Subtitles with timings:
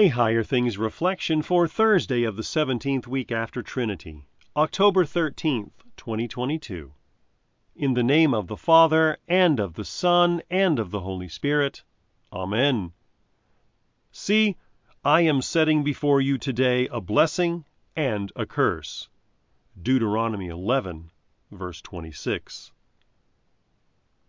[0.00, 6.92] A Higher Things Reflection for Thursday of the 17th week after Trinity, October 13th, 2022.
[7.74, 11.82] In the name of the Father, and of the Son, and of the Holy Spirit.
[12.32, 12.92] Amen.
[14.12, 14.54] See,
[15.04, 17.64] I am setting before you today a blessing
[17.96, 19.08] and a curse.
[19.82, 21.10] Deuteronomy 11,
[21.50, 22.70] verse 26.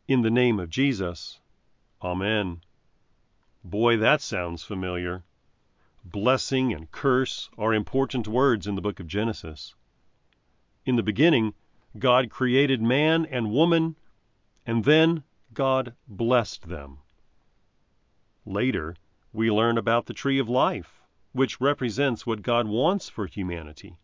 [0.07, 1.39] In the name of Jesus.
[2.01, 2.61] Amen.
[3.63, 5.23] Boy, that sounds familiar.
[6.11, 9.75] Blessing and curse are important words in the book of Genesis.
[10.83, 11.53] In the beginning,
[11.99, 13.95] God created man and woman,
[14.65, 16.97] and then God blessed them.
[18.43, 18.95] Later,
[19.31, 23.99] we learn about the tree of life, which represents what God wants for humanity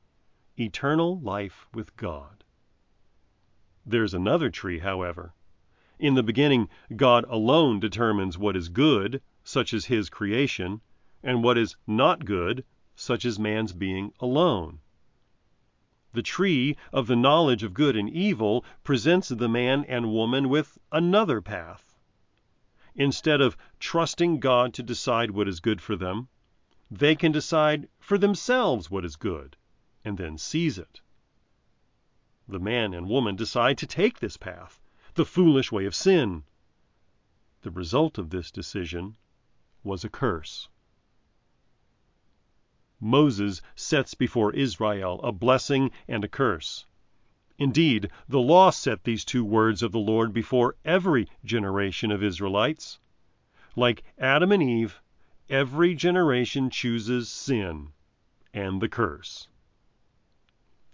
[0.60, 2.44] eternal life with God.
[3.84, 5.34] There's another tree, however.
[5.98, 10.82] In the beginning, God alone determines what is good, such as his creation
[11.26, 12.64] and what is not good,
[12.96, 14.80] such as man's being alone.
[16.14, 20.78] The tree of the knowledge of good and evil presents the man and woman with
[20.92, 21.98] another path.
[22.94, 26.30] Instead of trusting God to decide what is good for them,
[26.90, 29.58] they can decide for themselves what is good
[30.06, 31.02] and then seize it.
[32.48, 34.80] The man and woman decide to take this path,
[35.16, 36.44] the foolish way of sin.
[37.64, 39.18] The result of this decision
[39.84, 40.70] was a curse.
[43.06, 46.88] Moses sets before Israel a blessing and a curse.
[47.60, 53.00] Indeed, the law set these two words of the Lord before every generation of Israelites.
[53.76, 55.02] Like Adam and Eve,
[55.50, 57.94] every generation chooses sin
[58.54, 59.48] and the curse.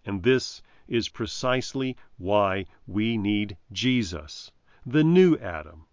[0.06, 4.52] And this is precisely why we need Jesus,
[4.86, 5.86] the new Adam.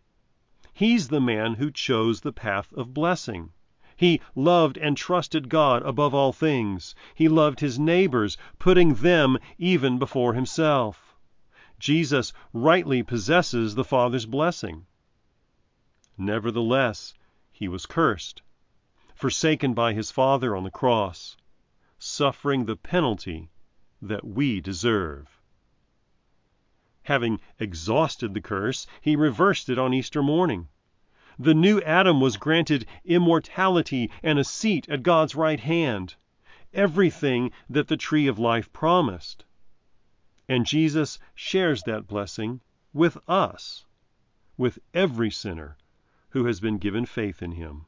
[0.72, 3.52] He's the man who chose the path of blessing.
[3.98, 6.94] He loved and trusted God above all things.
[7.16, 11.16] He loved his neighbors, putting them even before himself.
[11.80, 14.86] Jesus rightly possesses the Father's blessing.
[16.16, 17.12] Nevertheless,
[17.50, 18.40] he was cursed,
[19.16, 21.36] forsaken by his Father on the cross,
[21.98, 23.50] suffering the penalty
[24.00, 25.40] that we deserve.
[27.02, 30.68] Having exhausted the curse, he reversed it on Easter morning.
[31.40, 36.16] The new Adam was granted immortality and a seat at God's right hand,
[36.74, 39.44] everything that the tree of life promised.
[40.48, 42.60] And Jesus shares that blessing
[42.92, 43.86] with us,
[44.56, 45.76] with every sinner
[46.30, 47.86] who has been given faith in him.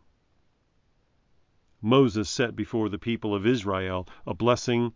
[1.82, 4.94] Moses set before the people of Israel a blessing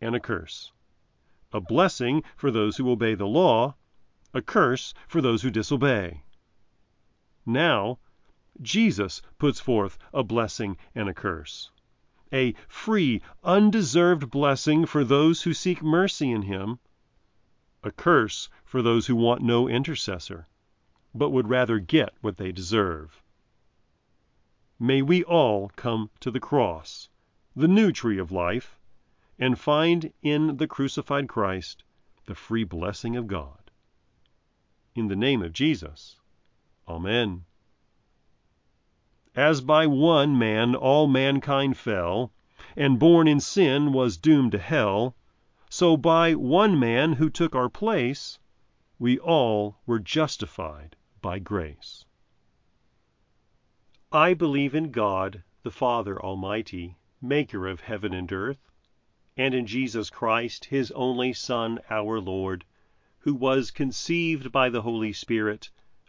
[0.00, 0.70] and a curse.
[1.52, 3.74] A blessing for those who obey the law,
[4.32, 6.22] a curse for those who disobey.
[7.50, 7.98] Now,
[8.60, 11.70] Jesus puts forth a blessing and a curse.
[12.30, 16.78] A free, undeserved blessing for those who seek mercy in Him,
[17.82, 20.46] a curse for those who want no intercessor,
[21.14, 23.22] but would rather get what they deserve.
[24.78, 27.08] May we all come to the cross,
[27.56, 28.78] the new tree of life,
[29.38, 31.82] and find in the crucified Christ
[32.26, 33.70] the free blessing of God.
[34.94, 36.18] In the name of Jesus.
[36.90, 37.44] Amen.
[39.36, 42.32] As by one man all mankind fell,
[42.74, 45.14] and born in sin was doomed to hell,
[45.68, 48.38] so by one man who took our place
[48.98, 52.06] we all were justified by grace.
[54.10, 58.70] I believe in God, the Father Almighty, maker of heaven and earth,
[59.36, 62.64] and in Jesus Christ, his only Son, our Lord,
[63.18, 65.68] who was conceived by the Holy Spirit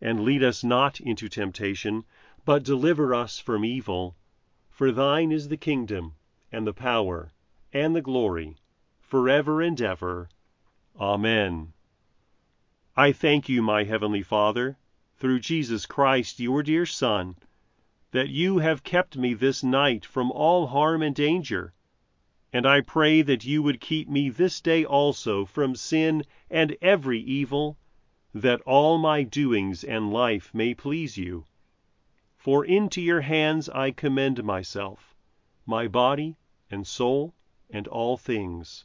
[0.00, 2.04] and lead us not into temptation,
[2.44, 4.16] but deliver us from evil.
[4.70, 6.14] For thine is the kingdom,
[6.50, 7.32] and the power,
[7.72, 8.56] and the glory,
[9.00, 10.28] forever and ever.
[10.98, 11.72] Amen.
[12.96, 14.78] I thank you, my heavenly Father,
[15.16, 17.36] through Jesus Christ, your dear Son,
[18.10, 21.72] that you have kept me this night from all harm and danger,
[22.52, 27.20] and I pray that you would keep me this day also from sin and every
[27.20, 27.78] evil,
[28.32, 31.46] that all my doings and life may please you.
[32.36, 35.16] For into your hands I commend myself,
[35.66, 36.36] my body
[36.70, 37.34] and soul
[37.68, 38.84] and all things.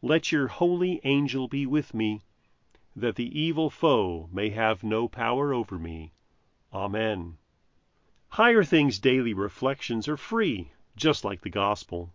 [0.00, 2.22] Let your holy angel be with me,
[2.96, 6.12] that the evil foe may have no power over me.
[6.72, 7.38] Amen.
[8.30, 12.14] Higher Things Daily Reflections are free, just like the Gospel,